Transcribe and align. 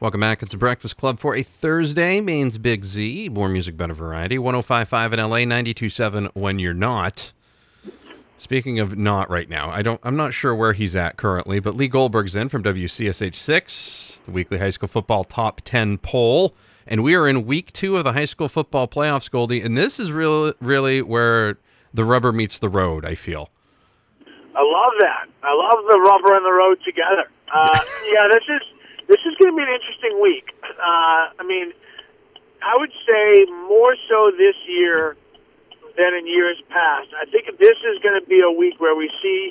Welcome 0.00 0.22
back. 0.22 0.40
It's 0.42 0.52
the 0.52 0.56
Breakfast 0.56 0.96
Club 0.96 1.18
for 1.20 1.36
a 1.36 1.42
Thursday. 1.42 2.22
Maine's 2.22 2.56
Big 2.56 2.86
Z. 2.86 3.28
More 3.28 3.50
music, 3.50 3.76
better 3.76 3.92
variety. 3.92 4.38
1055 4.38 5.12
in 5.12 5.20
LA, 5.20 5.40
927 5.40 6.30
when 6.32 6.58
you're 6.58 6.72
not. 6.72 7.34
Speaking 8.38 8.78
of 8.78 8.96
not 8.96 9.28
right 9.28 9.46
now, 9.46 9.68
I 9.68 9.82
don't 9.82 10.00
I'm 10.02 10.16
not 10.16 10.32
sure 10.32 10.54
where 10.54 10.72
he's 10.72 10.96
at 10.96 11.18
currently, 11.18 11.60
but 11.60 11.76
Lee 11.76 11.86
Goldberg's 11.86 12.34
in 12.34 12.48
from 12.48 12.62
WCSH 12.62 13.34
6, 13.34 14.22
the 14.24 14.30
weekly 14.30 14.56
high 14.56 14.70
school 14.70 14.88
football 14.88 15.22
top 15.22 15.60
10 15.66 15.98
poll. 15.98 16.54
And 16.86 17.04
we 17.04 17.14
are 17.14 17.28
in 17.28 17.44
week 17.44 17.70
two 17.70 17.98
of 17.98 18.04
the 18.04 18.14
high 18.14 18.24
school 18.24 18.48
football 18.48 18.88
playoffs, 18.88 19.30
Goldie. 19.30 19.60
And 19.60 19.76
this 19.76 20.00
is 20.00 20.12
really, 20.12 20.54
really 20.62 21.02
where 21.02 21.58
the 21.92 22.06
rubber 22.06 22.32
meets 22.32 22.58
the 22.58 22.70
road, 22.70 23.04
I 23.04 23.14
feel. 23.14 23.50
I 24.56 24.62
love 24.62 24.92
that. 25.00 25.26
I 25.42 25.54
love 25.54 25.84
the 25.90 26.00
rubber 26.00 26.34
and 26.36 26.46
the 26.46 26.52
road 26.52 26.78
together. 26.86 27.30
Uh, 27.54 27.78
yeah, 28.10 28.28
this 28.28 28.44
is 28.48 28.79
this 29.10 29.18
is 29.26 29.34
going 29.42 29.50
to 29.50 29.56
be 29.58 29.66
an 29.66 29.74
interesting 29.74 30.22
week. 30.22 30.54
Uh, 30.62 31.34
I 31.34 31.42
mean, 31.42 31.74
I 32.62 32.78
would 32.78 32.94
say 33.02 33.42
more 33.66 33.98
so 34.06 34.30
this 34.30 34.54
year 34.70 35.18
than 35.98 36.14
in 36.14 36.30
years 36.30 36.62
past. 36.70 37.10
I 37.18 37.26
think 37.26 37.58
this 37.58 37.74
is 37.90 37.98
going 38.06 38.14
to 38.14 38.22
be 38.30 38.38
a 38.38 38.54
week 38.54 38.78
where 38.78 38.94
we 38.94 39.10
see 39.18 39.50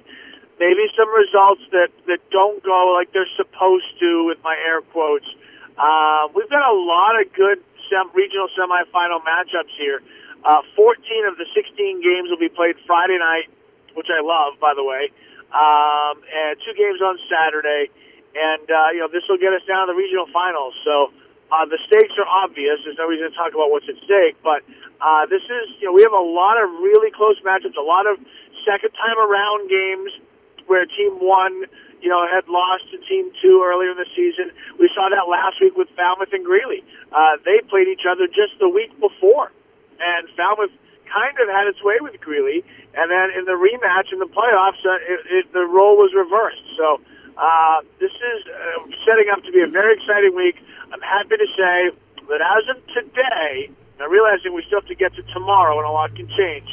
maybe 0.63 0.88
some 0.95 1.11
results 1.11 1.59
that 1.75 1.91
that 2.07 2.23
don't 2.31 2.63
go 2.63 2.95
like 2.95 3.11
they're 3.11 3.27
supposed 3.35 3.91
to, 3.99 4.31
with 4.31 4.39
my 4.47 4.55
air 4.55 4.79
quotes. 4.79 5.27
Uh, 5.75 6.31
we've 6.31 6.49
got 6.49 6.63
a 6.63 6.75
lot 6.79 7.19
of 7.19 7.27
good 7.35 7.59
sem- 7.91 8.16
regional 8.16 8.47
semifinal 8.55 9.19
matchups 9.27 9.75
here. 9.75 9.99
Uh, 10.39 10.63
14 10.71 11.27
of 11.27 11.35
the 11.35 11.44
16 11.51 11.99
games 11.99 12.31
will 12.31 12.39
be 12.39 12.47
played 12.47 12.79
Friday 12.88 13.19
night, 13.19 13.51
which 13.99 14.07
I 14.07 14.23
love, 14.23 14.55
by 14.63 14.71
the 14.71 14.88
way, 14.88 15.11
um, 15.51 16.23
and 16.31 16.55
two 16.63 16.71
games 16.79 17.03
on 17.03 17.19
Saturday 17.27 17.91
and 18.35 18.66
uh, 18.69 18.94
you 18.94 18.99
know 19.02 19.09
this 19.09 19.23
will 19.30 19.41
get 19.41 19.53
us 19.53 19.63
down 19.66 19.88
to 19.88 19.94
the 19.94 19.97
regional 19.97 20.27
finals. 20.31 20.73
So 20.85 21.13
uh, 21.52 21.66
the 21.66 21.80
stakes 21.89 22.13
are 22.17 22.30
obvious. 22.30 22.77
There's 22.85 22.97
no 22.97 23.09
reason 23.09 23.31
to 23.31 23.35
talk 23.35 23.53
about 23.53 23.73
what's 23.73 23.89
at 23.89 23.97
stake, 24.05 24.38
but 24.44 24.61
uh, 25.02 25.25
this 25.25 25.41
is 25.41 25.66
you 25.81 25.89
know 25.89 25.94
we 25.94 26.03
have 26.05 26.16
a 26.16 26.22
lot 26.22 26.61
of 26.61 26.69
really 26.81 27.09
close 27.11 27.38
matchups, 27.41 27.77
a 27.77 27.85
lot 27.85 28.05
of 28.05 28.22
second 28.67 28.94
time 28.94 29.17
around 29.17 29.69
games 29.69 30.11
where 30.67 30.85
team 30.85 31.17
one 31.17 31.66
you 32.02 32.09
know 32.09 32.22
had 32.30 32.45
lost 32.47 32.85
to 32.94 32.97
team 33.09 33.31
two 33.41 33.66
earlier 33.66 33.91
in 33.91 33.97
the 33.97 34.09
season. 34.13 34.53
We 34.77 34.89
saw 34.94 35.09
that 35.09 35.25
last 35.25 35.57
week 35.59 35.73
with 35.75 35.89
Falmouth 35.97 36.31
and 36.31 36.45
Greeley. 36.45 36.85
Uh, 37.11 37.41
they 37.44 37.66
played 37.66 37.89
each 37.89 38.05
other 38.05 38.27
just 38.27 38.59
the 38.59 38.69
week 38.69 38.94
before, 39.02 39.52
and 39.97 40.30
Falmouth 40.38 40.72
kind 41.09 41.33
of 41.41 41.50
had 41.50 41.66
its 41.66 41.81
way 41.81 41.97
with 42.00 42.22
Greeley, 42.22 42.61
and 42.94 43.09
then 43.09 43.33
in 43.33 43.45
the 43.50 43.57
rematch 43.57 44.13
in 44.13 44.19
the 44.22 44.30
playoffs, 44.30 44.77
uh, 44.85 45.02
it, 45.02 45.19
it, 45.25 45.45
the 45.53 45.66
role 45.66 45.97
was 45.97 46.13
reversed. 46.13 46.61
So 46.77 47.02
uh, 47.39 47.79
this 48.03 48.11
is 48.11 48.39
uh, 48.51 48.83
setting 49.07 49.31
up 49.31 49.39
to 49.47 49.51
be 49.51 49.63
a 49.63 49.71
very 49.71 49.95
exciting 49.95 50.35
week. 50.35 50.59
I'm 50.91 50.99
happy 50.99 51.39
to 51.39 51.47
say 51.55 51.95
that 52.27 52.41
as 52.43 52.63
of 52.75 52.77
today, 52.91 53.71
now 53.97 54.07
realizing 54.07 54.53
we 54.53 54.63
still 54.67 54.81
have 54.83 54.89
to 54.91 54.95
get 54.95 55.15
to 55.15 55.23
tomorrow 55.31 55.79
and 55.79 55.87
a 55.87 55.91
lot 55.91 56.13
can 56.15 56.27
change, 56.35 56.67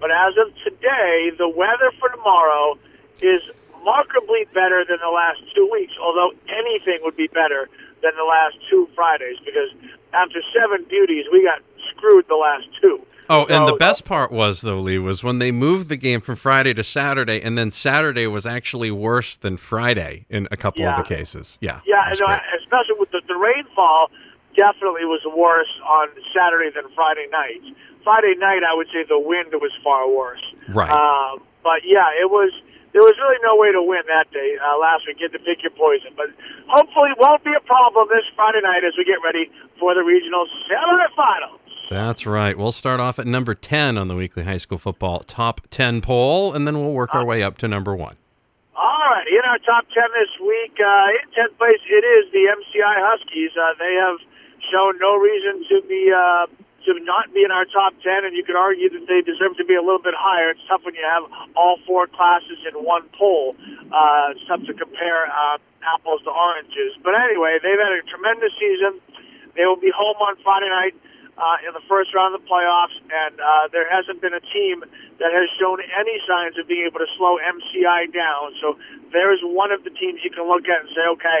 but 0.00 0.08
as 0.10 0.32
of 0.40 0.56
today, 0.64 1.36
the 1.36 1.48
weather 1.48 1.92
for 2.00 2.08
tomorrow 2.08 2.78
is 3.20 3.44
markedly 3.84 4.48
better 4.56 4.84
than 4.88 4.98
the 5.04 5.12
last 5.12 5.44
two 5.54 5.68
weeks, 5.70 5.92
although 6.00 6.32
anything 6.48 6.98
would 7.04 7.16
be 7.16 7.28
better 7.28 7.68
than 8.00 8.12
the 8.16 8.24
last 8.24 8.56
two 8.70 8.88
Fridays 8.96 9.36
because 9.44 9.68
after 10.12 10.40
seven 10.56 10.84
beauties, 10.88 11.26
we 11.30 11.44
got 11.44 11.60
screwed 11.96 12.26
the 12.28 12.34
last 12.36 12.66
two. 12.80 13.00
Oh, 13.28 13.44
and 13.50 13.66
the 13.66 13.74
best 13.74 14.04
part 14.04 14.30
was 14.30 14.60
though, 14.60 14.78
Lee, 14.78 14.98
was 14.98 15.24
when 15.24 15.38
they 15.40 15.50
moved 15.50 15.88
the 15.88 15.96
game 15.96 16.20
from 16.20 16.36
Friday 16.36 16.72
to 16.74 16.84
Saturday, 16.84 17.42
and 17.42 17.58
then 17.58 17.70
Saturday 17.72 18.26
was 18.28 18.46
actually 18.46 18.90
worse 18.92 19.36
than 19.36 19.56
Friday 19.56 20.26
in 20.30 20.46
a 20.52 20.56
couple 20.56 20.82
Yeah. 20.82 20.96
of 20.96 21.02
the 21.02 21.14
cases. 21.14 21.58
Yeah, 21.60 21.80
Yeah, 21.84 22.06
and, 22.08 22.20
uh, 22.22 22.38
especially 22.62 22.94
with 23.00 23.10
the, 23.10 23.22
the 23.26 23.34
rainfall, 23.34 24.10
definitely 24.56 25.04
was 25.04 25.20
worse 25.36 25.72
on 25.84 26.08
Saturday 26.32 26.70
than 26.70 26.84
Friday 26.94 27.26
night. 27.32 27.60
Friday 28.04 28.34
night, 28.38 28.62
I 28.62 28.72
would 28.74 28.86
say 28.94 29.02
the 29.02 29.18
wind 29.18 29.50
was 29.54 29.72
far 29.82 30.08
worse. 30.08 30.42
Right. 30.68 30.88
Um, 30.88 31.42
but 31.64 31.82
yeah, 31.84 32.06
it 32.20 32.30
was. 32.30 32.52
There 32.92 33.02
was 33.04 33.12
really 33.20 33.36
no 33.44 33.56
way 33.60 33.72
to 33.76 33.82
win 33.82 34.00
that 34.08 34.30
day 34.32 34.56
uh, 34.56 34.78
last 34.80 35.04
week. 35.06 35.18
Get 35.18 35.32
to 35.36 35.38
pick 35.42 35.60
your 35.60 35.74
poison, 35.76 36.14
but 36.16 36.30
hopefully, 36.64 37.10
it 37.12 37.18
won't 37.20 37.44
be 37.44 37.52
a 37.52 37.60
problem 37.60 38.08
this 38.08 38.24
Friday 38.34 38.62
night 38.62 38.84
as 38.88 38.94
we 38.96 39.04
get 39.04 39.18
ready 39.20 39.50
for 39.78 39.92
the 39.92 40.00
regional 40.00 40.46
semifinals. 40.64 41.60
That's 41.88 42.26
right. 42.26 42.58
We'll 42.58 42.72
start 42.72 42.98
off 42.98 43.18
at 43.18 43.26
number 43.26 43.54
ten 43.54 43.96
on 43.96 44.08
the 44.08 44.16
weekly 44.16 44.42
high 44.42 44.56
school 44.56 44.78
football 44.78 45.20
top 45.20 45.60
ten 45.70 46.00
poll, 46.00 46.52
and 46.52 46.66
then 46.66 46.80
we'll 46.80 46.92
work 46.92 47.14
our 47.14 47.24
way 47.24 47.42
up 47.42 47.58
to 47.58 47.68
number 47.68 47.94
one. 47.94 48.16
All 48.74 49.14
right, 49.14 49.26
in 49.26 49.40
our 49.46 49.58
top 49.62 49.86
10 49.88 50.02
this 50.12 50.34
week, 50.42 50.76
uh, 50.82 51.16
in 51.16 51.24
10th 51.32 51.56
place, 51.56 51.80
it 51.88 52.04
is 52.04 52.28
the 52.28 52.44
MCI 52.50 52.96
Huskies. 53.00 53.54
Uh, 53.56 53.72
they 53.78 53.94
have 54.02 54.18
shown 54.68 54.98
no 54.98 55.16
reason 55.16 55.64
to 55.70 55.80
be 55.86 56.12
uh, 56.12 56.44
to 56.84 56.98
not 57.06 57.32
be 57.32 57.42
in 57.42 57.50
our 57.50 57.64
top 57.64 57.94
10, 58.02 58.26
and 58.26 58.34
you 58.34 58.44
could 58.44 58.58
argue 58.58 58.90
that 58.90 59.06
they 59.06 59.22
deserve 59.22 59.56
to 59.56 59.64
be 59.64 59.74
a 59.74 59.80
little 59.80 60.02
bit 60.02 60.14
higher. 60.18 60.50
It's 60.50 60.60
tough 60.68 60.84
when 60.84 60.94
you 60.94 61.06
have 61.06 61.24
all 61.56 61.78
four 61.86 62.06
classes 62.06 62.58
in 62.66 62.74
one 62.84 63.08
poll. 63.16 63.56
Uh, 63.90 64.34
it's 64.34 64.44
tough 64.46 64.62
to 64.66 64.74
compare 64.74 65.26
uh, 65.30 65.58
apples 65.86 66.22
to 66.26 66.30
oranges. 66.30 66.98
But 67.02 67.14
anyway, 67.14 67.58
they've 67.62 67.78
had 67.78 67.94
a 67.94 68.02
tremendous 68.10 68.52
season. 68.58 69.00
They 69.54 69.64
will 69.64 69.80
be 69.80 69.90
home 69.94 70.18
on 70.18 70.36
Friday 70.42 70.68
night 70.68 70.94
uh, 71.36 71.68
in 71.68 71.72
the 71.76 71.84
first 71.84 72.14
round 72.16 72.34
of 72.34 72.40
the 72.40 72.48
playoffs, 72.48 72.96
and 73.12 73.36
uh, 73.40 73.68
there 73.72 73.84
hasn't 73.84 74.20
been 74.24 74.32
a 74.32 74.40
team 74.40 74.80
that 75.20 75.32
has 75.32 75.48
shown 75.60 75.78
any 75.84 76.16
signs 76.24 76.56
of 76.56 76.64
being 76.66 76.88
able 76.88 77.00
to 77.00 77.10
slow 77.16 77.36
MCI 77.36 78.12
down. 78.12 78.56
So 78.60 78.80
there's 79.12 79.40
one 79.44 79.72
of 79.72 79.84
the 79.84 79.92
teams 79.92 80.20
you 80.24 80.32
can 80.32 80.48
look 80.48 80.64
at 80.64 80.88
and 80.88 80.90
say, 80.96 81.04
okay, 81.20 81.40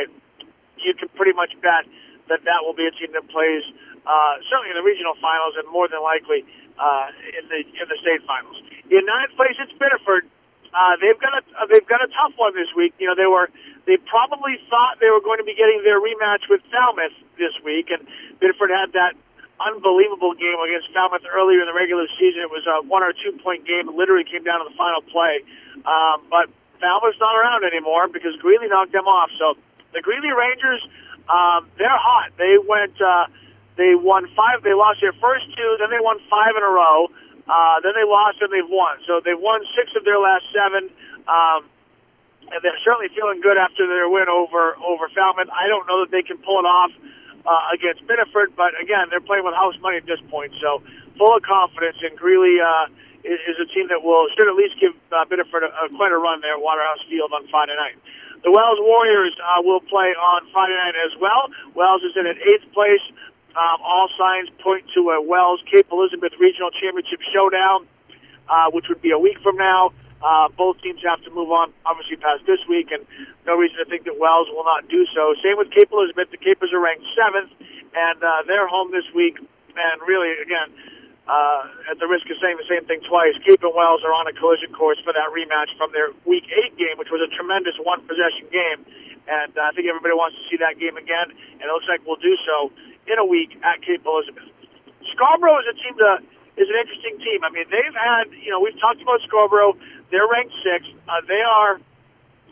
you 0.84 0.92
can 0.94 1.08
pretty 1.16 1.32
much 1.32 1.56
bet 1.64 1.88
that 2.28 2.44
that 2.44 2.60
will 2.64 2.76
be 2.76 2.84
a 2.84 2.92
team 2.92 3.12
that 3.16 3.24
plays 3.32 3.64
uh, 4.06 4.38
certainly 4.46 4.70
in 4.70 4.78
the 4.78 4.86
regional 4.86 5.14
finals 5.18 5.56
and 5.58 5.66
more 5.72 5.88
than 5.88 6.02
likely 6.02 6.44
uh, 6.78 7.08
in 7.34 7.44
the 7.48 7.60
in 7.64 7.86
the 7.88 7.98
state 7.98 8.22
finals. 8.28 8.60
In 8.92 9.02
ninth 9.02 9.34
place, 9.34 9.56
it's 9.58 9.72
Biddeford. 9.80 10.28
Uh, 10.70 10.94
they've 11.00 11.18
got 11.18 11.34
a 11.34 11.42
they've 11.72 11.88
got 11.88 12.04
a 12.04 12.10
tough 12.12 12.36
one 12.36 12.54
this 12.54 12.70
week. 12.76 12.94
You 13.00 13.08
know, 13.08 13.16
they 13.16 13.26
were 13.26 13.48
they 13.88 13.96
probably 13.96 14.60
thought 14.68 15.00
they 15.00 15.10
were 15.10 15.24
going 15.24 15.38
to 15.38 15.46
be 15.46 15.54
getting 15.54 15.82
their 15.82 15.98
rematch 15.98 16.46
with 16.50 16.60
Falmouth 16.70 17.16
this 17.38 17.54
week, 17.64 17.90
and 17.90 18.06
Biddeford 18.38 18.70
had 18.70 18.92
that 18.94 19.16
unbelievable 19.60 20.34
game 20.36 20.58
against 20.60 20.92
Falmouth 20.92 21.24
earlier 21.24 21.60
in 21.60 21.66
the 21.66 21.76
regular 21.76 22.04
season. 22.20 22.44
It 22.44 22.52
was 22.52 22.66
a 22.68 22.84
one 22.84 23.02
or 23.02 23.12
two 23.12 23.32
point 23.40 23.66
game. 23.66 23.88
It 23.88 23.96
literally 23.96 24.24
came 24.24 24.44
down 24.44 24.60
to 24.60 24.66
the 24.68 24.76
final 24.76 25.00
play. 25.00 25.40
Um, 25.84 26.24
but 26.28 26.52
Falmouth's 26.80 27.20
not 27.20 27.34
around 27.36 27.64
anymore 27.64 28.08
because 28.08 28.36
Greeley 28.36 28.68
knocked 28.68 28.92
them 28.92 29.08
off. 29.08 29.30
So 29.38 29.56
the 29.92 30.00
Greeley 30.04 30.32
Rangers, 30.32 30.84
um, 31.32 31.68
they're 31.80 31.96
hot. 31.96 32.36
They 32.36 32.60
went, 32.60 33.00
uh, 33.00 33.32
they 33.80 33.96
won 33.96 34.28
five. 34.36 34.62
They 34.62 34.76
lost 34.76 35.00
their 35.00 35.16
first 35.16 35.48
two, 35.56 35.76
then 35.80 35.88
they 35.88 36.00
won 36.00 36.20
five 36.28 36.52
in 36.56 36.62
a 36.62 36.72
row. 36.72 37.08
Uh, 37.46 37.78
then 37.80 37.94
they 37.94 38.04
lost 38.04 38.42
and 38.42 38.50
they've 38.52 38.68
won. 38.68 38.98
So 39.06 39.20
they've 39.24 39.38
won 39.38 39.62
six 39.78 39.94
of 39.96 40.04
their 40.04 40.18
last 40.18 40.44
seven. 40.52 40.90
Um, 41.30 41.64
and 42.50 42.62
they're 42.62 42.78
certainly 42.84 43.08
feeling 43.14 43.40
good 43.40 43.58
after 43.58 43.86
their 43.86 44.08
win 44.08 44.28
over 44.30 44.78
over 44.78 45.08
Falmouth. 45.10 45.50
I 45.50 45.66
don't 45.66 45.86
know 45.86 46.06
that 46.06 46.10
they 46.14 46.22
can 46.22 46.38
pull 46.38 46.62
it 46.62 46.68
off 46.68 46.90
uh, 47.46 47.74
against 47.74 48.02
Biddeford, 48.06 48.52
but 48.56 48.74
again, 48.82 49.06
they're 49.08 49.22
playing 49.22 49.44
with 49.46 49.54
house 49.54 49.78
money 49.80 49.96
at 49.96 50.06
this 50.06 50.20
point, 50.28 50.52
so 50.60 50.82
full 51.16 51.32
of 51.36 51.42
confidence. 51.42 51.96
And 52.02 52.18
Greeley 52.18 52.58
uh, 52.60 52.90
is, 53.22 53.38
is 53.46 53.56
a 53.62 53.68
team 53.70 53.88
that 53.88 54.02
will 54.02 54.26
should 54.34 54.50
at 54.50 54.58
least 54.58 54.76
give 54.82 54.92
uh, 55.14 55.24
Biddeford 55.30 55.62
a, 55.62 55.70
a, 55.70 55.88
quite 55.94 56.12
a 56.12 56.18
run 56.18 56.42
there 56.42 56.54
at 56.54 56.62
Waterhouse 56.62 57.00
Field 57.08 57.30
on 57.32 57.46
Friday 57.48 57.74
night. 57.78 57.96
The 58.44 58.50
Wells 58.50 58.78
Warriors 58.82 59.34
uh, 59.40 59.62
will 59.62 59.80
play 59.80 60.12
on 60.14 60.46
Friday 60.52 60.76
night 60.76 60.94
as 61.06 61.14
well. 61.18 61.48
Wells 61.74 62.02
is 62.02 62.12
in 62.14 62.26
at 62.26 62.36
eighth 62.36 62.66
place. 62.74 63.02
Um, 63.56 63.80
all 63.80 64.08
signs 64.18 64.50
point 64.60 64.84
to 64.94 65.16
a 65.16 65.22
Wells 65.22 65.64
Cape 65.72 65.88
Elizabeth 65.90 66.32
Regional 66.38 66.70
Championship 66.76 67.24
showdown, 67.32 67.88
uh, 68.50 68.68
which 68.70 68.84
would 68.88 69.00
be 69.00 69.12
a 69.12 69.18
week 69.18 69.40
from 69.40 69.56
now. 69.56 69.96
Uh, 70.26 70.50
both 70.58 70.74
teams 70.82 70.98
have 71.06 71.22
to 71.22 71.30
move 71.30 71.54
on, 71.54 71.70
obviously, 71.86 72.18
past 72.18 72.42
this 72.50 72.58
week, 72.66 72.90
and 72.90 73.06
no 73.46 73.54
reason 73.54 73.78
to 73.78 73.86
think 73.86 74.02
that 74.10 74.18
Wells 74.18 74.50
will 74.50 74.66
not 74.66 74.82
do 74.90 75.06
so. 75.14 75.38
Same 75.38 75.54
with 75.54 75.70
Cape 75.70 75.94
Elizabeth. 75.94 76.34
The 76.34 76.42
Capers 76.42 76.74
are 76.74 76.82
ranked 76.82 77.06
seventh, 77.14 77.54
and 77.94 78.18
uh, 78.18 78.42
they're 78.50 78.66
home 78.66 78.90
this 78.90 79.06
week. 79.14 79.38
And 79.38 79.96
really, 80.02 80.34
again, 80.42 80.74
uh, 81.30 81.94
at 81.94 82.02
the 82.02 82.10
risk 82.10 82.26
of 82.26 82.42
saying 82.42 82.58
the 82.58 82.66
same 82.66 82.82
thing 82.90 83.06
twice, 83.06 83.38
Cape 83.46 83.62
and 83.62 83.70
Wells 83.70 84.02
are 84.02 84.10
on 84.10 84.26
a 84.26 84.34
collision 84.34 84.74
course 84.74 84.98
for 85.06 85.14
that 85.14 85.30
rematch 85.30 85.70
from 85.78 85.94
their 85.94 86.10
Week 86.26 86.50
8 86.50 86.74
game, 86.74 86.98
which 86.98 87.14
was 87.14 87.22
a 87.22 87.30
tremendous 87.30 87.78
one 87.78 88.02
possession 88.02 88.50
game. 88.50 88.82
and 89.30 89.54
uh, 89.54 89.70
I 89.70 89.70
think 89.78 89.86
everybody 89.86 90.18
wants 90.18 90.34
to 90.38 90.44
see 90.50 90.58
that 90.58 90.74
game 90.82 90.98
again, 90.98 91.30
and 91.30 91.62
it 91.62 91.70
looks 91.70 91.86
like 91.86 92.02
we'll 92.02 92.18
do 92.18 92.34
so 92.42 92.74
in 93.06 93.22
a 93.22 93.26
week 93.26 93.54
at 93.62 93.78
Cape 93.78 94.02
Elizabeth. 94.02 94.50
Scarborough 95.14 95.62
is 95.62 95.70
a 95.70 95.76
team 95.78 95.94
that 96.02 96.18
is 96.56 96.68
an 96.68 96.76
interesting 96.76 97.20
team. 97.20 97.44
I 97.44 97.50
mean, 97.50 97.68
they've 97.70 97.94
had, 97.94 98.32
you 98.32 98.50
know, 98.50 98.60
we've 98.60 98.78
talked 98.80 99.00
about 99.00 99.20
Scarborough. 99.28 99.76
They're 100.10 100.28
ranked 100.28 100.54
sixth. 100.64 100.92
Uh, 101.08 101.20
they 101.28 101.42
are, 101.44 101.76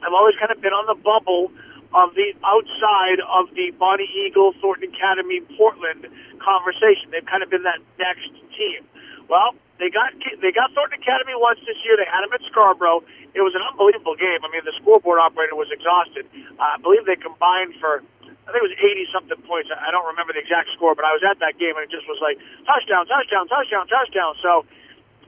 have 0.04 0.12
always 0.12 0.36
kind 0.36 0.52
of 0.52 0.60
been 0.60 0.76
on 0.76 0.84
the 0.86 0.98
bubble 1.00 1.50
of 1.94 2.14
the 2.18 2.34
outside 2.42 3.22
of 3.22 3.54
the 3.54 3.70
Bonnie 3.78 4.10
Eagle, 4.26 4.52
Thornton 4.60 4.90
Academy, 4.92 5.40
Portland 5.56 6.10
conversation. 6.42 7.08
They've 7.14 7.24
kind 7.24 7.42
of 7.42 7.48
been 7.48 7.62
that 7.62 7.78
next 7.98 8.28
team. 8.58 8.82
Well, 9.30 9.54
they 9.78 9.90
got 9.90 10.12
they 10.42 10.52
got 10.52 10.74
Thornton 10.74 11.00
Academy 11.00 11.32
once 11.34 11.58
this 11.66 11.78
year. 11.86 11.96
They 11.96 12.06
had 12.06 12.22
them 12.22 12.32
at 12.34 12.42
Scarborough. 12.50 13.02
It 13.34 13.42
was 13.42 13.54
an 13.54 13.62
unbelievable 13.62 14.14
game. 14.14 14.42
I 14.42 14.50
mean, 14.50 14.62
the 14.62 14.74
scoreboard 14.78 15.18
operator 15.18 15.54
was 15.54 15.70
exhausted. 15.70 16.26
Uh, 16.58 16.74
I 16.74 16.78
believe 16.78 17.06
they 17.06 17.16
combined 17.16 17.74
for 17.80 18.02
I 18.44 18.52
think 18.52 18.60
it 18.60 18.68
was 18.68 18.76
80 18.76 19.08
something 19.08 19.40
points. 19.48 19.72
I 19.72 19.88
don't 19.88 20.04
remember 20.04 20.36
the 20.36 20.44
exact 20.44 20.68
score, 20.76 20.92
but 20.92 21.08
I 21.08 21.16
was 21.16 21.24
at 21.24 21.40
that 21.40 21.56
game 21.56 21.76
and 21.80 21.88
it 21.88 21.92
just 21.92 22.04
was 22.04 22.20
like 22.20 22.36
touchdown, 22.68 23.08
touchdown, 23.08 23.48
touchdown, 23.48 23.88
touchdown. 23.88 24.36
So 24.44 24.68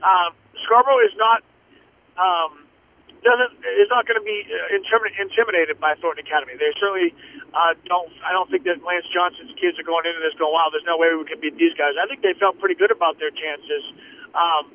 um, 0.05 0.37
Scarborough 0.65 1.01
is 1.01 1.15
not 1.17 1.41
um, 2.17 2.67
doesn't 3.25 3.53
is 3.77 3.89
not 3.89 4.05
going 4.05 4.19
to 4.19 4.25
be 4.25 4.45
uh, 4.45 4.77
intimidated 4.77 5.81
by 5.81 5.97
Thornton 5.97 6.25
Academy. 6.25 6.53
They 6.57 6.73
certainly 6.77 7.13
uh, 7.53 7.73
don't. 7.89 8.13
I 8.21 8.31
don't 8.31 8.49
think 8.49 8.63
that 8.69 8.83
Lance 8.85 9.09
Johnson's 9.09 9.53
kids 9.57 9.77
are 9.79 9.87
going 9.87 10.05
into 10.05 10.21
this 10.21 10.37
going, 10.37 10.53
"Wow, 10.53 10.69
there's 10.69 10.85
no 10.85 10.97
way 10.97 11.13
we 11.17 11.25
can 11.25 11.41
beat 11.41 11.57
these 11.57 11.73
guys." 11.73 11.97
I 11.97 12.05
think 12.05 12.21
they 12.21 12.37
felt 12.37 12.59
pretty 12.61 12.75
good 12.77 12.91
about 12.93 13.17
their 13.17 13.33
chances, 13.33 13.83
um, 14.37 14.69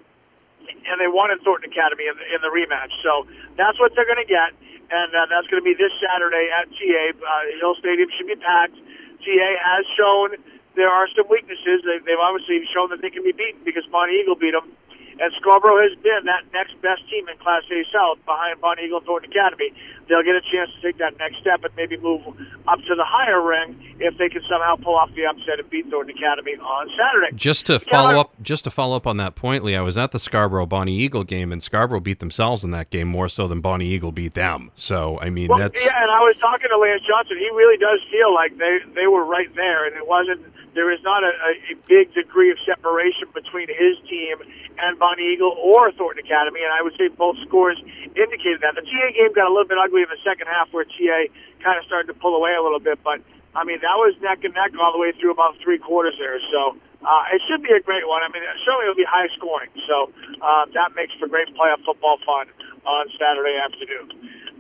and 0.69 0.97
they 1.01 1.11
wanted 1.11 1.41
Thornton 1.43 1.71
Academy 1.71 2.07
in 2.07 2.15
the, 2.19 2.27
in 2.35 2.41
the 2.43 2.53
rematch. 2.53 2.93
So 3.03 3.27
that's 3.57 3.79
what 3.79 3.95
they're 3.95 4.09
going 4.09 4.23
to 4.23 4.29
get, 4.29 4.55
and 4.91 5.11
uh, 5.15 5.27
that's 5.31 5.47
going 5.49 5.63
to 5.63 5.67
be 5.67 5.75
this 5.75 5.93
Saturday 6.03 6.51
at 6.51 6.71
TA. 6.71 7.05
Uh, 7.17 7.59
Hill 7.59 7.75
Stadium 7.79 8.09
should 8.15 8.29
be 8.29 8.39
packed. 8.39 8.77
TA 9.23 9.51
has 9.63 9.85
shown 9.95 10.39
there 10.75 10.91
are 10.91 11.07
some 11.15 11.29
weaknesses. 11.29 11.85
They, 11.85 12.03
they've 12.03 12.21
obviously 12.21 12.65
shown 12.73 12.91
that 12.91 13.01
they 13.01 13.11
can 13.11 13.23
be 13.23 13.33
beaten 13.33 13.63
because 13.65 13.85
Bonnie 13.91 14.21
Eagle 14.21 14.37
beat 14.37 14.57
them 14.57 14.73
and 15.21 15.33
Scarborough 15.41 15.83
has 15.83 15.97
been 16.03 16.25
that 16.25 16.45
next 16.53 16.81
best 16.83 17.09
team 17.11 17.29
in 17.29 17.37
Class 17.39 17.63
A 17.71 17.85
South 17.93 18.19
behind 18.25 18.61
Bonnie 18.61 18.85
Eagle 18.85 18.99
and 18.99 19.07
Thornton 19.07 19.31
Academy. 19.31 19.73
They'll 20.09 20.23
get 20.23 20.35
a 20.35 20.43
chance 20.43 20.71
to 20.75 20.81
take 20.83 20.99
that 20.99 21.19
next 21.19 21.39
step 21.41 21.65
and 21.65 21.75
maybe 21.77 21.97
move 21.97 22.23
up 22.67 22.79
to 22.81 22.95
the 22.95 23.05
higher 23.05 23.41
ring 23.41 23.97
if 24.01 24.19
they 24.19 24.29
can 24.29 24.43
somehow 24.49 24.77
pull 24.77 24.97
off 24.97 25.11
the 25.15 25.25
upset 25.27 25.61
and 25.61 25.69
beat 25.71 25.89
Thornton 25.91 26.17
Academy 26.17 26.57
on 26.57 26.91
Saturday. 26.97 27.37
Just 27.37 27.67
to 27.67 27.79
follow 27.79 28.17
uh, 28.17 28.21
up, 28.21 28.43
just 28.43 28.65
to 28.65 28.71
follow 28.71 28.97
up 28.97 29.07
on 29.07 29.17
that 29.19 29.35
point, 29.35 29.65
Lee, 29.65 29.77
I 29.77 29.81
was 29.81 29.97
at 29.97 30.13
the 30.13 30.19
Scarborough 30.19 30.67
Bonnie 30.67 30.97
Eagle 30.97 31.25
game, 31.25 31.53
and 31.53 31.63
Scarborough 31.63 32.01
beat 32.01 32.19
themselves 32.19 32.65
in 32.65 32.71
that 32.73 32.91
game 32.91 33.09
more 33.09 33.29
so 33.29 33.47
than 33.47 33.61
Bonnie 33.61 33.87
Eagle 33.87 34.13
beat 34.13 34.35
them. 34.35 34.71
So 34.75 35.19
I 35.21 35.31
mean, 35.31 35.49
well, 35.49 35.59
that's 35.59 35.85
yeah. 35.85 36.03
And 36.03 36.11
I 36.11 36.21
was 36.21 36.37
talking 36.39 36.69
to 36.69 36.79
Lance 36.79 37.03
Johnson. 37.07 37.37
He 37.39 37.49
really 37.51 37.79
does 37.79 38.01
feel 38.11 38.35
like 38.35 38.59
they 38.59 38.79
they 38.95 39.07
were 39.07 39.25
right 39.25 39.55
there, 39.55 39.87
and 39.87 39.97
it 39.97 40.07
wasn't 40.07 40.43
there 40.75 40.91
is 40.91 41.03
not 41.03 41.23
a, 41.23 41.33
a 41.73 41.75
big 41.87 42.15
degree 42.15 42.51
of 42.51 42.59
separation 42.65 43.29
between 43.35 43.69
his 43.69 43.97
team 44.09 44.41
and 44.79 44.99
Bonnie 44.99 45.35
Eagle 45.35 45.53
or 45.61 45.93
Thornton 45.93 46.25
Academy, 46.25 46.61
and 46.65 46.73
I 46.73 46.81
would 46.83 46.97
say 46.97 47.09
both 47.09 47.37
scores 47.47 47.77
indicated 48.17 48.61
that. 48.65 48.75
The 48.75 48.83
TA 48.83 49.07
game 49.13 49.33
got 49.37 49.49
a 49.49 49.53
little 49.53 49.69
bit 49.69 49.79
ugly 49.79 50.03
in 50.03 50.09
the 50.09 50.21
second 50.25 50.49
half 50.49 50.73
where 50.73 50.85
TA 50.85 51.29
kind 51.61 51.77
of 51.79 51.85
started 51.85 52.09
to 52.09 52.17
pull 52.17 52.35
away 52.35 52.57
a 52.57 52.63
little 52.63 52.81
bit, 52.81 52.99
but 53.05 53.21
I 53.55 53.65
mean, 53.65 53.85
that 53.85 53.97
was 54.01 54.17
neck 54.25 54.45
and 54.45 54.55
neck 54.55 54.73
all 54.81 54.93
the 54.93 54.99
way 54.99 55.13
through 55.13 55.33
about 55.33 55.61
three 55.61 55.77
quarters 55.77 56.17
there. 56.19 56.41
So 56.51 56.77
uh, 57.05 57.35
it 57.37 57.43
should 57.45 57.63
be 57.63 57.73
a 57.77 57.81
great 57.85 58.09
one. 58.09 58.25
I 58.25 58.33
mean, 58.33 58.43
certainly 58.65 58.89
it'll 58.89 58.97
be 58.97 59.05
high 59.05 59.29
scoring. 59.37 59.69
So 59.85 60.09
uh, 60.41 60.65
that 60.73 60.97
makes 60.97 61.13
for 61.21 61.29
great 61.29 61.53
playoff 61.53 61.85
football 61.85 62.17
fun 62.25 62.49
on 62.89 63.07
Saturday 63.21 63.61
afternoon. 63.61 64.09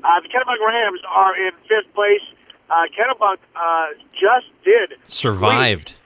Uh, 0.05 0.20
the 0.20 0.29
Kennebunk 0.29 0.61
Rams 0.61 1.00
are 1.09 1.35
in 1.37 1.53
fifth 1.64 1.88
place. 1.94 2.25
Uh, 2.69 2.85
Kennebunk 2.93 3.38
uh, 3.56 3.97
just 4.12 4.53
did 4.64 4.99
survived. 5.05 5.99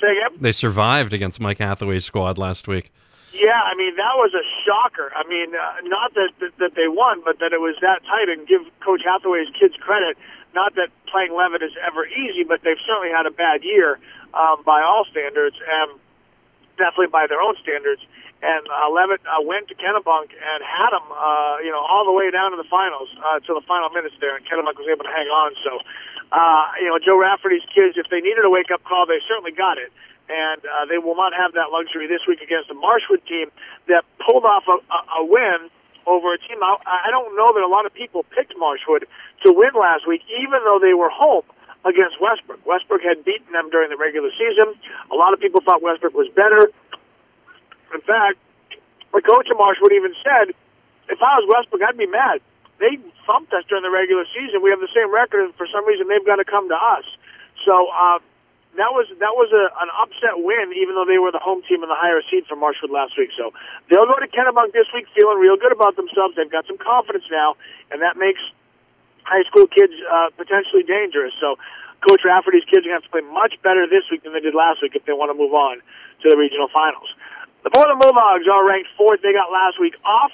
Say 0.00 0.12
again? 0.12 0.38
They 0.40 0.52
survived 0.52 1.12
against 1.12 1.40
Mike 1.40 1.58
Hathaway's 1.58 2.04
squad 2.04 2.38
last 2.38 2.68
week. 2.68 2.92
Yeah, 3.32 3.60
I 3.62 3.74
mean 3.74 3.94
that 3.96 4.16
was 4.16 4.32
a 4.34 4.42
shocker. 4.64 5.12
I 5.14 5.26
mean, 5.28 5.54
uh, 5.54 5.82
not 5.84 6.14
that, 6.14 6.30
that 6.40 6.56
that 6.58 6.74
they 6.74 6.88
won, 6.88 7.22
but 7.24 7.38
that 7.40 7.52
it 7.52 7.60
was 7.60 7.76
that 7.80 8.02
tight. 8.06 8.28
And 8.28 8.46
give 8.46 8.62
Coach 8.80 9.02
Hathaway's 9.04 9.48
kids 9.58 9.74
credit. 9.78 10.16
Not 10.54 10.74
that 10.76 10.88
playing 11.06 11.36
Leavitt 11.36 11.62
is 11.62 11.72
ever 11.84 12.06
easy, 12.06 12.42
but 12.42 12.62
they've 12.64 12.80
certainly 12.86 13.10
had 13.10 13.26
a 13.26 13.30
bad 13.30 13.62
year 13.62 14.00
um, 14.34 14.62
by 14.64 14.82
all 14.82 15.04
standards, 15.10 15.56
and 15.60 16.00
definitely 16.78 17.12
by 17.12 17.26
their 17.28 17.40
own 17.40 17.54
standards. 17.62 18.00
And 18.40 18.64
uh, 18.70 18.86
Leavitt 18.90 19.20
uh, 19.26 19.42
went 19.42 19.66
to 19.68 19.74
Kennebunk 19.74 20.30
and 20.30 20.62
had 20.62 20.94
them, 20.94 21.02
uh, 21.10 21.58
you 21.58 21.74
know, 21.74 21.82
all 21.82 22.06
the 22.06 22.14
way 22.14 22.30
down 22.30 22.52
to 22.52 22.56
the 22.56 22.68
finals, 22.70 23.10
uh, 23.18 23.40
to 23.40 23.54
the 23.54 23.62
final 23.66 23.90
minutes 23.90 24.14
there, 24.22 24.36
and 24.36 24.46
Kennebunk 24.46 24.78
was 24.78 24.86
able 24.86 25.02
to 25.04 25.10
hang 25.10 25.26
on. 25.26 25.52
So 25.62 25.82
uh, 26.32 26.64
you 26.80 26.88
know, 26.88 26.98
Joe 27.00 27.16
Rafferty's 27.16 27.64
kids, 27.72 27.96
if 27.96 28.10
they 28.10 28.20
needed 28.20 28.44
a 28.44 28.50
wake 28.50 28.70
up 28.72 28.84
call, 28.84 29.06
they 29.06 29.20
certainly 29.26 29.52
got 29.52 29.78
it. 29.78 29.92
And 30.28 30.60
uh, 30.60 30.84
they 30.84 30.98
will 31.00 31.16
not 31.16 31.32
have 31.32 31.56
that 31.56 31.72
luxury 31.72 32.04
this 32.04 32.20
week 32.28 32.44
against 32.44 32.68
the 32.68 32.76
Marshwood 32.76 33.24
team 33.24 33.48
that 33.88 34.04
pulled 34.20 34.44
off 34.44 34.68
a, 34.68 34.76
a, 35.20 35.24
win 35.24 35.72
over 36.04 36.36
a 36.36 36.38
team. 36.38 36.60
I, 36.60 36.76
I 36.84 37.08
don't 37.08 37.32
know 37.32 37.48
that 37.56 37.64
a 37.64 37.70
lot 37.70 37.86
of 37.88 37.96
people 37.96 38.28
picked 38.36 38.52
Marshwood 38.60 39.08
to 39.44 39.48
win 39.56 39.72
last 39.72 40.04
week, 40.06 40.20
even 40.28 40.60
though 40.68 40.76
they 40.76 40.92
were 40.92 41.08
home 41.08 41.48
against 41.88 42.20
Westbrook. 42.20 42.60
Westbrook 42.68 43.00
had 43.00 43.24
beaten 43.24 43.48
them 43.56 43.70
during 43.72 43.88
the 43.88 43.96
regular 43.96 44.28
season. 44.36 44.76
A 45.08 45.16
lot 45.16 45.32
of 45.32 45.40
people 45.40 45.62
thought 45.64 45.80
Westbrook 45.80 46.12
was 46.12 46.28
better. 46.36 46.68
In 47.96 48.04
fact, 48.04 48.36
the 49.16 49.22
coach 49.24 49.48
of 49.48 49.56
Marshwood 49.56 49.96
even 49.96 50.12
said, 50.20 50.52
if 51.08 51.24
I 51.24 51.40
was 51.40 51.48
Westbrook, 51.48 51.80
I'd 51.88 51.96
be 51.96 52.04
mad 52.04 52.44
they 52.78 52.98
thumped 53.26 53.52
us 53.52 53.66
during 53.68 53.82
the 53.82 53.90
regular 53.90 54.24
season. 54.30 54.62
We 54.62 54.70
have 54.70 54.80
the 54.80 54.92
same 54.94 55.12
record, 55.12 55.50
and 55.50 55.54
for 55.54 55.66
some 55.66 55.86
reason 55.86 56.08
they've 56.08 56.24
got 56.24 56.36
to 56.36 56.46
come 56.46 56.68
to 56.70 56.78
us. 56.78 57.04
So 57.66 57.90
uh, 57.90 58.18
that 58.78 58.94
was 58.94 59.10
that 59.18 59.34
was 59.34 59.50
a, 59.50 59.64
an 59.82 59.90
upset 59.98 60.38
win, 60.38 60.70
even 60.78 60.94
though 60.94 61.06
they 61.06 61.18
were 61.18 61.34
the 61.34 61.42
home 61.42 61.66
team 61.66 61.82
and 61.82 61.90
the 61.90 61.98
higher 61.98 62.22
seed 62.30 62.46
for 62.46 62.54
Marshwood 62.54 62.94
last 62.94 63.18
week. 63.18 63.34
So 63.34 63.50
they'll 63.90 64.06
go 64.06 64.16
to 64.16 64.30
Kennebunk 64.30 64.72
this 64.72 64.86
week 64.94 65.10
feeling 65.14 65.42
real 65.42 65.58
good 65.58 65.74
about 65.74 65.98
themselves. 65.98 66.38
They've 66.38 66.50
got 66.50 66.66
some 66.70 66.78
confidence 66.78 67.26
now, 67.30 67.58
and 67.90 68.00
that 68.02 68.14
makes 68.16 68.40
high 69.26 69.42
school 69.50 69.66
kids 69.66 69.92
uh, 70.06 70.30
potentially 70.38 70.86
dangerous. 70.86 71.34
So 71.42 71.58
Coach 72.06 72.22
Rafferty's 72.22 72.64
kids 72.70 72.86
are 72.86 72.94
going 72.94 73.02
to 73.02 73.02
have 73.02 73.08
to 73.10 73.14
play 73.14 73.26
much 73.26 73.58
better 73.66 73.90
this 73.90 74.06
week 74.08 74.22
than 74.22 74.32
they 74.32 74.40
did 74.40 74.54
last 74.54 74.80
week 74.80 74.94
if 74.94 75.04
they 75.04 75.12
want 75.12 75.34
to 75.34 75.36
move 75.36 75.52
on 75.52 75.82
to 76.22 76.26
the 76.30 76.38
regional 76.38 76.70
finals. 76.70 77.10
The 77.66 77.70
Portland 77.74 77.98
Bulldogs 77.98 78.46
are 78.46 78.62
ranked 78.62 78.88
fourth. 78.96 79.20
They 79.20 79.34
got 79.34 79.50
last 79.50 79.82
week 79.82 79.98
off. 80.06 80.30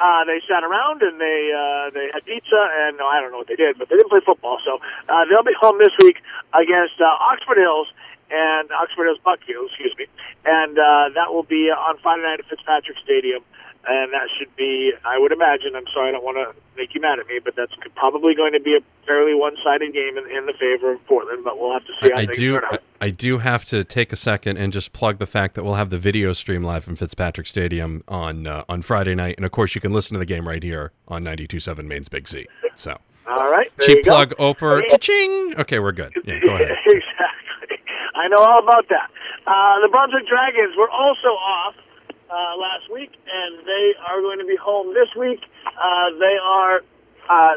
Uh, 0.00 0.24
they 0.24 0.40
sat 0.48 0.64
around 0.64 1.02
and 1.02 1.20
they 1.20 1.52
uh, 1.52 1.90
they 1.92 2.08
had 2.12 2.24
pizza 2.24 2.56
and 2.56 2.96
no, 2.96 3.06
I 3.06 3.20
don't 3.20 3.32
know 3.32 3.38
what 3.38 3.48
they 3.48 3.56
did, 3.56 3.76
but 3.78 3.88
they 3.88 3.96
didn't 3.96 4.08
play 4.08 4.24
football. 4.24 4.58
So 4.64 4.80
uh, 5.08 5.24
they'll 5.28 5.44
be 5.44 5.52
home 5.60 5.76
this 5.78 5.92
week 6.00 6.22
against 6.54 6.96
uh, 7.00 7.04
Oxford 7.04 7.58
Hills 7.58 7.88
and 8.30 8.72
Oxford 8.72 9.04
Hills 9.04 9.20
Buckfield, 9.22 9.68
excuse 9.68 9.94
me, 9.98 10.06
and 10.46 10.78
uh, 10.78 11.10
that 11.14 11.34
will 11.34 11.42
be 11.42 11.68
on 11.68 11.98
Friday 11.98 12.22
night 12.22 12.40
at 12.40 12.46
Fitzpatrick 12.46 12.96
Stadium 13.04 13.44
and 13.88 14.12
that 14.12 14.28
should 14.38 14.54
be, 14.56 14.92
I 15.04 15.18
would 15.18 15.32
imagine. 15.32 15.74
I'm 15.74 15.86
sorry, 15.92 16.10
I 16.10 16.12
don't 16.12 16.24
want 16.24 16.36
to 16.36 16.54
make 16.76 16.94
you 16.94 17.00
mad 17.00 17.18
at 17.18 17.26
me, 17.26 17.40
but 17.42 17.56
that's 17.56 17.72
probably 17.96 18.34
going 18.34 18.52
to 18.52 18.60
be 18.60 18.76
a 18.76 18.80
fairly 19.06 19.34
one-sided 19.34 19.92
game 19.92 20.18
in, 20.18 20.30
in 20.30 20.46
the 20.46 20.52
favor 20.52 20.92
of 20.92 21.06
Portland. 21.06 21.44
But 21.44 21.58
we'll 21.58 21.72
have 21.72 21.84
to 21.86 21.92
see. 22.00 22.12
I, 22.12 22.20
I 22.20 22.24
do. 22.26 22.60
I 23.00 23.08
do 23.08 23.38
have 23.38 23.64
to 23.66 23.82
take 23.82 24.12
a 24.12 24.16
second 24.16 24.58
and 24.58 24.72
just 24.72 24.92
plug 24.92 25.18
the 25.18 25.26
fact 25.26 25.54
that 25.54 25.64
we'll 25.64 25.74
have 25.74 25.88
the 25.88 25.98
video 25.98 26.34
stream 26.34 26.62
live 26.62 26.84
from 26.84 26.96
Fitzpatrick 26.96 27.46
Stadium 27.46 28.04
on 28.06 28.46
uh, 28.46 28.64
on 28.68 28.82
Friday 28.82 29.14
night, 29.14 29.36
and 29.36 29.46
of 29.46 29.52
course 29.52 29.74
you 29.74 29.80
can 29.80 29.92
listen 29.92 30.14
to 30.14 30.18
the 30.18 30.26
game 30.26 30.46
right 30.46 30.62
here 30.62 30.92
on 31.08 31.24
92.7 31.24 31.84
Maine's 31.84 32.08
Big 32.08 32.28
Z. 32.28 32.46
So. 32.74 32.96
All 33.26 33.50
right. 33.50 33.70
Cheap 33.80 34.02
plug, 34.04 34.34
Oper. 34.36 34.82
Ching. 35.00 35.54
Okay, 35.58 35.78
we're 35.78 35.92
good. 35.92 36.12
Yeah, 36.24 36.40
go 36.40 36.54
ahead. 36.54 36.70
exactly. 36.86 37.78
I 38.14 38.28
know 38.28 38.38
all 38.38 38.58
about 38.58 38.88
that. 38.88 39.10
Uh, 39.46 39.80
the 39.82 39.88
Brunswick 39.88 40.26
Dragons 40.26 40.74
were 40.76 40.90
also 40.90 41.28
off 41.28 41.74
uh, 42.30 42.56
last 42.56 42.90
week, 42.92 43.10
and 43.10 43.66
they 43.66 43.94
are 44.06 44.20
going 44.20 44.38
to 44.38 44.46
be 44.46 44.56
home 44.56 44.94
this 44.94 45.10
week. 45.18 45.42
Uh, 45.66 46.10
they 46.18 46.38
are 46.40 46.80
uh, 47.28 47.54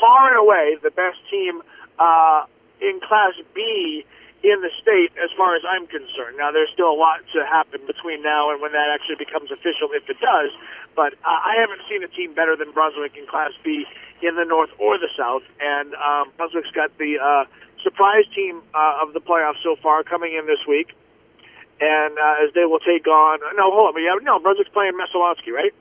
far 0.00 0.32
and 0.32 0.38
away 0.38 0.76
the 0.82 0.90
best 0.90 1.18
team 1.30 1.60
uh, 1.98 2.44
in 2.80 3.00
Class 3.06 3.34
B 3.54 4.04
in 4.42 4.62
the 4.62 4.70
state, 4.80 5.10
as 5.18 5.30
far 5.36 5.56
as 5.56 5.62
I'm 5.66 5.86
concerned. 5.86 6.38
Now, 6.38 6.52
there's 6.52 6.70
still 6.72 6.90
a 6.90 6.94
lot 6.94 7.20
to 7.34 7.44
happen 7.44 7.80
between 7.86 8.22
now 8.22 8.50
and 8.50 8.62
when 8.62 8.70
that 8.72 8.86
actually 8.94 9.18
becomes 9.18 9.50
official, 9.50 9.90
if 9.90 10.08
it 10.08 10.20
does. 10.20 10.54
But 10.94 11.14
uh, 11.26 11.42
I 11.42 11.58
haven't 11.58 11.82
seen 11.90 12.02
a 12.02 12.08
team 12.08 12.34
better 12.34 12.54
than 12.56 12.70
Brunswick 12.70 13.16
in 13.16 13.26
Class 13.26 13.50
B 13.64 13.84
in 14.22 14.36
the 14.36 14.44
North 14.44 14.70
or 14.78 14.96
the 14.98 15.10
South, 15.18 15.42
and 15.60 15.94
um, 15.94 16.30
Brunswick's 16.36 16.70
got 16.70 16.96
the 16.98 17.18
uh, 17.18 17.44
surprise 17.82 18.24
team 18.34 18.62
uh, 18.74 19.02
of 19.02 19.12
the 19.12 19.20
playoffs 19.20 19.62
so 19.62 19.76
far 19.82 20.02
coming 20.02 20.34
in 20.38 20.46
this 20.46 20.62
week 20.66 20.94
and 21.80 22.18
uh, 22.18 22.44
as 22.44 22.54
they 22.54 22.64
will 22.64 22.80
take 22.80 23.06
on. 23.06 23.40
No, 23.56 23.70
hold 23.70 23.94
on. 23.94 24.02
Yeah, 24.02 24.16
no, 24.22 24.38
Brunswick's 24.38 24.70
playing 24.72 24.92
Messalonskee, 24.94 25.52
right? 25.52 25.72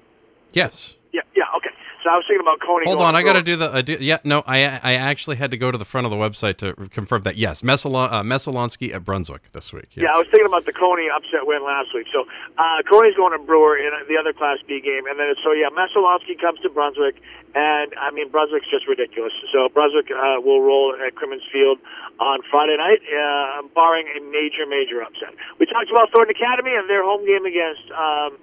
Yes. 0.54 0.96
Yeah, 1.14 1.22
yeah, 1.36 1.46
okay. 1.58 1.72
I 2.08 2.16
was 2.16 2.26
thinking 2.28 2.42
about 2.42 2.60
Coney. 2.62 2.86
Hold 2.86 3.02
on, 3.02 3.16
I 3.16 3.24
got 3.24 3.34
to 3.34 3.44
do 3.44 3.56
the. 3.56 3.70
I 3.70 3.82
do, 3.82 3.98
yeah, 4.00 4.18
no, 4.24 4.44
I 4.46 4.80
I 4.84 4.94
actually 4.96 5.36
had 5.36 5.52
to 5.52 5.58
go 5.58 5.72
to 5.72 5.78
the 5.78 5.86
front 5.86 6.06
of 6.06 6.12
the 6.12 6.18
website 6.18 6.58
to 6.58 6.74
confirm 6.90 7.22
that. 7.24 7.38
Yes, 7.38 7.62
Messalon, 7.62 8.12
uh, 8.12 8.24
Messalonskee 8.24 8.94
at 8.94 9.04
Brunswick 9.04 9.52
this 9.52 9.74
week. 9.74 9.96
Yes. 9.96 10.08
Yeah, 10.08 10.16
I 10.16 10.18
was 10.18 10.28
thinking 10.32 10.48
about 10.48 10.66
the 10.66 10.74
Coney 10.74 11.10
upset 11.10 11.46
win 11.46 11.64
last 11.64 11.94
week. 11.94 12.08
So 12.12 12.26
uh, 12.58 12.82
Coney's 12.90 13.16
going 13.16 13.38
to 13.38 13.44
Brewer 13.44 13.78
in 13.78 13.92
the 14.08 14.18
other 14.18 14.34
Class 14.34 14.58
B 14.68 14.80
game, 14.82 15.06
and 15.06 15.20
then 15.20 15.34
so 15.44 15.52
yeah, 15.52 15.70
Messalonskee 15.70 16.40
comes 16.40 16.60
to 16.62 16.70
Brunswick, 16.70 17.22
and 17.56 17.94
I 18.00 18.12
mean 18.12 18.30
Brunswick's 18.30 18.70
just 18.70 18.88
ridiculous. 18.88 19.34
So 19.52 19.70
Brunswick 19.70 20.12
uh, 20.12 20.40
will 20.42 20.62
roll 20.62 20.96
at 20.96 21.16
Crimmins 21.16 21.44
Field 21.52 21.80
on 22.20 22.40
Friday 22.50 22.78
night, 22.78 23.02
uh, 23.06 23.68
barring 23.76 24.08
a 24.16 24.22
major 24.32 24.66
major 24.66 25.02
upset. 25.02 25.36
We 25.60 25.66
talked 25.66 25.92
about 25.92 26.10
Thornton 26.12 26.36
Academy 26.36 26.74
and 26.74 26.90
their 26.90 27.04
home 27.04 27.26
game 27.26 27.46
against. 27.46 27.90
Um, 27.92 28.38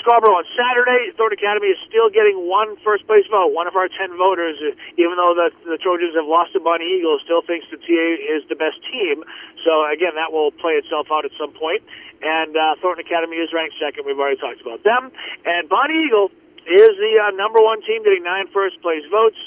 Scarborough 0.00 0.38
on 0.38 0.46
Saturday. 0.54 1.10
Thornton 1.16 1.38
Academy 1.38 1.74
is 1.74 1.80
still 1.86 2.08
getting 2.08 2.46
one 2.46 2.76
first 2.82 3.06
place 3.06 3.26
vote. 3.30 3.50
One 3.52 3.66
of 3.66 3.76
our 3.76 3.88
ten 3.88 4.16
voters, 4.16 4.56
uh, 4.62 4.74
even 4.96 5.18
though 5.18 5.34
the, 5.34 5.50
the 5.66 5.78
Trojans 5.78 6.14
have 6.14 6.26
lost 6.26 6.52
to 6.54 6.60
Bonnie 6.60 6.86
Eagle, 6.86 7.18
still 7.22 7.42
thinks 7.42 7.66
the 7.70 7.78
TA 7.78 8.06
is 8.18 8.46
the 8.48 8.56
best 8.56 8.78
team. 8.86 9.24
So 9.64 9.84
again, 9.86 10.14
that 10.14 10.32
will 10.32 10.50
play 10.50 10.78
itself 10.78 11.08
out 11.10 11.24
at 11.24 11.32
some 11.38 11.52
point. 11.52 11.82
And 12.22 12.56
uh, 12.56 12.78
Thornton 12.82 13.04
Academy 13.04 13.38
is 13.38 13.50
ranked 13.52 13.76
second. 13.78 14.06
We've 14.06 14.18
already 14.18 14.38
talked 14.38 14.60
about 14.60 14.82
them. 14.82 15.10
And 15.46 15.68
Bonnie 15.68 16.06
Eagle 16.06 16.30
is 16.66 16.94
the 16.98 17.12
uh, 17.18 17.30
number 17.36 17.62
one 17.62 17.80
team, 17.82 18.02
getting 18.04 18.22
nine 18.22 18.46
first 18.52 18.80
place 18.82 19.02
votes. 19.10 19.38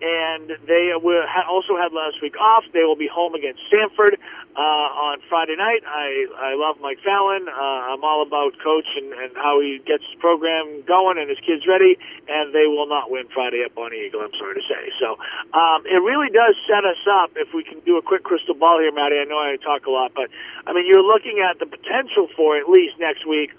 And 0.00 0.56
they 0.64 0.92
will 0.96 1.24
also 1.48 1.76
had 1.76 1.92
last 1.92 2.22
week 2.22 2.36
off. 2.40 2.64
They 2.72 2.84
will 2.84 2.96
be 2.96 3.08
home 3.08 3.34
against 3.34 3.60
Sanford 3.68 4.16
uh, 4.56 4.88
on 5.12 5.20
Friday 5.28 5.56
night. 5.56 5.84
I 5.84 6.26
I 6.40 6.54
love 6.56 6.80
Mike 6.80 7.04
Fallon. 7.04 7.44
Uh, 7.48 7.92
I'm 7.92 8.02
all 8.02 8.24
about 8.24 8.56
coach 8.64 8.88
and, 8.96 9.12
and 9.12 9.36
how 9.36 9.60
he 9.60 9.76
gets 9.84 10.02
his 10.08 10.16
program 10.18 10.82
going 10.88 11.18
and 11.18 11.28
his 11.28 11.38
kids 11.44 11.68
ready. 11.68 12.00
And 12.28 12.54
they 12.54 12.64
will 12.64 12.88
not 12.88 13.10
win 13.10 13.28
Friday 13.28 13.60
at 13.60 13.74
Bonnie 13.74 14.08
Eagle. 14.08 14.24
I'm 14.24 14.32
sorry 14.40 14.56
to 14.56 14.64
say. 14.64 14.88
So 14.96 15.20
um, 15.52 15.84
it 15.84 16.00
really 16.00 16.32
does 16.32 16.56
set 16.64 16.88
us 16.88 17.04
up. 17.04 17.36
If 17.36 17.52
we 17.52 17.62
can 17.62 17.80
do 17.80 17.98
a 17.98 18.02
quick 18.02 18.24
crystal 18.24 18.54
ball 18.54 18.80
here, 18.80 18.92
Matty. 18.92 19.20
I 19.20 19.24
know 19.24 19.36
I 19.36 19.56
talk 19.60 19.84
a 19.86 19.92
lot, 19.92 20.12
but 20.16 20.32
I 20.66 20.72
mean 20.72 20.88
you're 20.88 21.04
looking 21.04 21.44
at 21.44 21.60
the 21.60 21.66
potential 21.66 22.28
for 22.36 22.56
at 22.56 22.68
least 22.68 22.96
next 22.98 23.28
week 23.28 23.52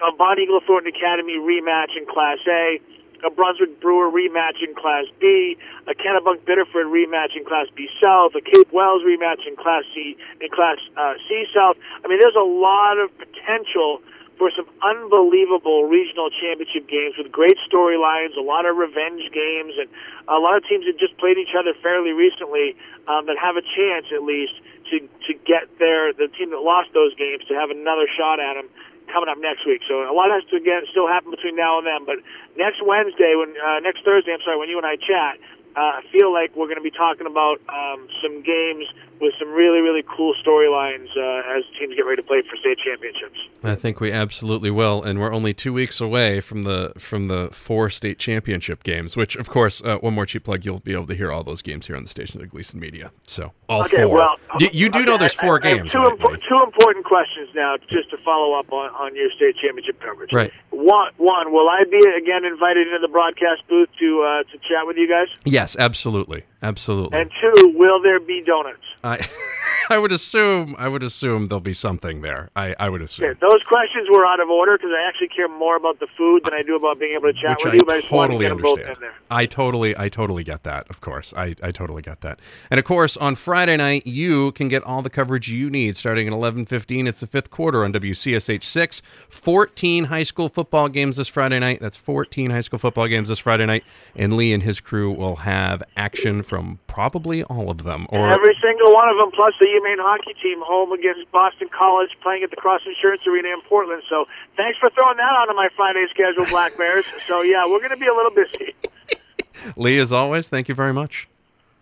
a 0.00 0.12
Bonnie 0.16 0.44
Eagle 0.44 0.60
Thornton 0.66 0.92
Academy 0.94 1.36
rematch 1.36 1.96
in 1.96 2.06
Class 2.06 2.38
A 2.48 2.80
a 3.24 3.30
Brunswick 3.30 3.80
Brewer 3.80 4.10
rematch 4.10 4.62
in 4.62 4.74
Class 4.74 5.06
B, 5.20 5.56
a 5.86 5.94
Kennebunk 5.94 6.44
Biddeford 6.44 6.86
rematch 6.86 7.36
in 7.36 7.44
Class 7.44 7.66
B 7.74 7.88
South, 8.02 8.32
a 8.34 8.40
Cape 8.40 8.72
Wells 8.72 9.02
rematch 9.02 9.46
in 9.46 9.56
Class 9.56 9.84
C 9.94 10.16
in 10.40 10.48
Class 10.50 10.78
uh, 10.96 11.14
C 11.28 11.44
South. 11.54 11.76
I 12.04 12.08
mean, 12.08 12.18
there's 12.20 12.38
a 12.38 12.46
lot 12.46 12.98
of 12.98 13.10
potential 13.18 14.00
for 14.40 14.50
some 14.56 14.64
unbelievable 14.80 15.84
regional 15.84 16.32
championship 16.32 16.88
games 16.88 17.12
with 17.20 17.30
great 17.30 17.60
storylines, 17.68 18.32
a 18.38 18.40
lot 18.40 18.64
of 18.64 18.74
revenge 18.74 19.28
games, 19.36 19.76
and 19.76 19.84
a 20.28 20.40
lot 20.40 20.56
of 20.56 20.64
teams 20.64 20.88
that 20.88 20.96
just 20.96 21.12
played 21.18 21.36
each 21.36 21.52
other 21.52 21.76
fairly 21.84 22.12
recently 22.12 22.72
um, 23.06 23.26
that 23.26 23.36
have 23.36 23.60
a 23.60 23.64
chance 23.76 24.08
at 24.16 24.24
least 24.24 24.56
to 24.88 25.04
to 25.28 25.36
get 25.44 25.68
their 25.78 26.16
the 26.16 26.28
team 26.40 26.50
that 26.56 26.64
lost 26.64 26.88
those 26.96 27.14
games 27.20 27.44
to 27.52 27.54
have 27.54 27.68
another 27.68 28.08
shot 28.16 28.40
at 28.40 28.54
them 28.56 28.68
coming 29.12 29.28
up 29.28 29.38
next 29.38 29.66
week. 29.66 29.82
So 29.86 30.06
a 30.06 30.14
lot 30.14 30.30
has 30.30 30.42
to 30.50 30.56
again 30.56 30.82
still 30.90 31.06
happen 31.06 31.30
between 31.30 31.56
now 31.56 31.78
and 31.78 31.86
then. 31.86 32.06
But 32.06 32.22
next 32.56 32.82
Wednesday, 32.82 33.34
when 33.36 33.54
uh, 33.58 33.80
next 33.80 34.04
Thursday, 34.04 34.32
I'm 34.32 34.42
sorry, 34.42 34.58
when 34.58 34.68
you 34.68 34.78
and 34.78 34.86
I 34.86 34.96
chat, 34.96 35.38
uh, 35.76 36.00
I 36.00 36.02
feel 36.10 36.32
like 36.32 36.54
we're 36.56 36.66
going 36.66 36.82
to 36.82 36.86
be 36.86 36.94
talking 36.94 37.26
about 37.26 37.60
um, 37.68 38.08
some 38.22 38.42
games 38.42 38.86
with 39.20 39.34
some 39.38 39.50
really 39.52 39.80
really 39.80 40.02
cool 40.16 40.34
storylines 40.44 41.08
uh, 41.16 41.56
as 41.56 41.64
teams 41.78 41.94
get 41.96 42.02
ready 42.06 42.20
to 42.22 42.26
play 42.26 42.42
for 42.48 42.56
state 42.56 42.78
championships. 42.84 43.38
I 43.62 43.74
think 43.74 44.00
we 44.00 44.10
absolutely 44.12 44.70
will, 44.70 45.02
and 45.02 45.20
we're 45.20 45.32
only 45.32 45.52
two 45.54 45.72
weeks 45.72 46.00
away 46.00 46.40
from 46.40 46.62
the 46.62 46.92
from 46.98 47.28
the 47.28 47.48
four 47.52 47.90
state 47.90 48.18
championship 48.18 48.82
games. 48.82 49.16
Which, 49.16 49.36
of 49.36 49.48
course, 49.50 49.82
uh, 49.82 49.98
one 49.98 50.14
more 50.14 50.26
cheap 50.26 50.44
plug, 50.44 50.64
you'll 50.64 50.78
be 50.78 50.92
able 50.92 51.06
to 51.06 51.14
hear 51.14 51.30
all 51.30 51.44
those 51.44 51.62
games 51.62 51.86
here 51.86 51.96
on 51.96 52.02
the 52.02 52.08
station 52.08 52.40
at 52.40 52.48
Gleason 52.48 52.80
Media. 52.80 53.12
So 53.26 53.52
all 53.68 53.84
Okay, 53.84 54.02
four. 54.04 54.14
well, 54.16 54.36
D- 54.58 54.70
you 54.72 54.88
do 54.88 55.00
okay, 55.00 55.06
know 55.06 55.18
there's 55.18 55.34
four 55.34 55.60
I, 55.64 55.68
I 55.70 55.74
games, 55.74 55.92
two, 55.92 55.98
right, 55.98 56.18
impo- 56.18 56.40
two 56.48 56.60
important 56.64 57.04
questions 57.04 57.48
now, 57.54 57.76
just 57.88 58.10
to 58.10 58.16
follow 58.18 58.58
up 58.58 58.72
on, 58.72 58.90
on 58.94 59.14
your 59.14 59.30
state 59.36 59.56
championship 59.62 60.00
coverage. 60.00 60.32
Right. 60.32 60.52
One, 60.70 61.12
one, 61.18 61.52
will 61.52 61.68
I 61.68 61.84
be 61.84 61.98
again 62.16 62.44
invited 62.44 62.86
into 62.86 62.98
the 63.00 63.08
broadcast 63.12 63.62
booth 63.68 63.88
to 63.98 64.22
uh, 64.22 64.42
to 64.50 64.58
chat 64.58 64.86
with 64.86 64.96
you 64.96 65.08
guys? 65.08 65.28
Yes, 65.44 65.76
absolutely, 65.78 66.44
absolutely. 66.62 67.18
And 67.18 67.30
two, 67.40 67.72
will 67.76 68.00
there 68.02 68.20
be 68.20 68.42
donuts? 68.46 68.78
I, 69.10 69.26
I 69.90 69.98
would 69.98 70.12
assume, 70.12 70.76
I 70.78 70.86
would 70.86 71.02
assume 71.02 71.46
there'll 71.46 71.60
be 71.60 71.72
something 71.72 72.20
there. 72.22 72.50
I, 72.54 72.76
I 72.78 72.88
would 72.88 73.02
assume. 73.02 73.30
Okay, 73.30 73.38
those 73.40 73.60
questions 73.64 74.08
were 74.08 74.24
out 74.24 74.38
of 74.38 74.48
order 74.48 74.78
because 74.78 74.92
I 74.96 75.08
actually 75.08 75.28
care 75.28 75.48
more 75.48 75.74
about 75.74 75.98
the 75.98 76.06
food 76.16 76.44
than 76.44 76.54
I 76.54 76.62
do 76.62 76.76
about 76.76 77.00
being 77.00 77.14
able 77.16 77.32
to 77.32 77.32
chat 77.32 77.58
which 77.58 77.64
with 77.64 77.74
I 77.74 77.76
you. 77.76 77.80
But 77.84 77.94
I 77.96 78.00
just 78.00 78.12
wanted 78.12 78.38
to 78.38 78.44
totally 78.44 78.44
get 78.44 78.48
them 78.50 78.62
both 78.62 78.78
understand. 78.78 78.96
in 78.96 79.00
there. 79.00 79.14
I 79.30 79.46
totally, 79.46 79.98
I 79.98 80.08
totally 80.08 80.44
get 80.44 80.62
that. 80.62 80.88
Of 80.88 81.00
course, 81.00 81.34
I, 81.36 81.56
I 81.60 81.72
totally 81.72 82.02
get 82.02 82.20
that. 82.20 82.38
And 82.70 82.78
of 82.78 82.84
course, 82.84 83.16
on 83.16 83.34
Friday 83.34 83.76
night, 83.76 84.06
you 84.06 84.52
can 84.52 84.68
get 84.68 84.84
all 84.84 85.02
the 85.02 85.10
coverage 85.10 85.50
you 85.50 85.68
need. 85.68 85.96
Starting 85.96 86.28
at 86.28 86.32
eleven 86.32 86.66
fifteen, 86.66 87.08
it's 87.08 87.18
the 87.18 87.26
fifth 87.26 87.50
quarter 87.50 87.82
on 87.84 87.92
WCSH 87.92 88.62
six. 88.62 89.02
Fourteen 89.28 90.04
high 90.04 90.22
school 90.22 90.48
football 90.48 90.88
games 90.88 91.16
this 91.16 91.28
Friday 91.28 91.58
night. 91.58 91.80
That's 91.80 91.96
fourteen 91.96 92.50
high 92.50 92.60
school 92.60 92.78
football 92.78 93.08
games 93.08 93.28
this 93.28 93.40
Friday 93.40 93.66
night. 93.66 93.82
And 94.14 94.36
Lee 94.36 94.52
and 94.52 94.62
his 94.62 94.78
crew 94.78 95.10
will 95.10 95.36
have 95.36 95.82
action 95.96 96.44
from 96.44 96.78
probably 96.86 97.42
all 97.44 97.70
of 97.70 97.82
them. 97.82 98.06
Or 98.10 98.30
Every 98.30 98.56
single 98.62 98.92
one 99.00 99.08
of 99.08 99.16
them, 99.16 99.30
plus 99.32 99.54
the 99.58 99.64
UMaine 99.64 99.96
hockey 99.98 100.34
team 100.42 100.60
home 100.60 100.92
against 100.92 101.30
Boston 101.32 101.68
College, 101.72 102.10
playing 102.22 102.42
at 102.42 102.50
the 102.50 102.56
Cross 102.56 102.82
Insurance 102.84 103.22
Arena 103.26 103.48
in 103.48 103.62
Portland. 103.62 104.02
So 104.10 104.26
thanks 104.56 104.78
for 104.78 104.90
throwing 104.90 105.16
that 105.16 105.32
onto 105.40 105.54
my 105.54 105.68
Friday 105.74 106.04
schedule, 106.10 106.44
Black 106.50 106.76
Bears. 106.76 107.06
so 107.26 107.40
yeah, 107.40 107.64
we're 107.66 107.78
going 107.78 107.90
to 107.90 107.96
be 107.96 108.06
a 108.06 108.14
little 108.14 108.32
busy. 108.32 108.74
Lee, 109.76 109.98
as 109.98 110.12
always, 110.12 110.50
thank 110.50 110.68
you 110.68 110.74
very 110.74 110.92
much. 110.92 111.28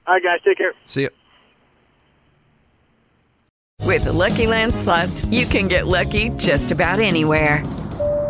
All 0.07 0.15
right, 0.15 0.23
guys, 0.23 0.41
take 0.45 0.59
care. 0.59 0.73
See 0.85 1.03
you. 1.03 1.11
With 3.85 4.05
the 4.05 4.13
Lucky 4.13 4.47
Land 4.47 4.75
slots, 4.75 5.25
you 5.27 5.45
can 5.47 5.67
get 5.67 5.89
lucky 5.89 6.29
just 6.31 6.71
about 6.71 7.01
anywhere. 7.01 7.65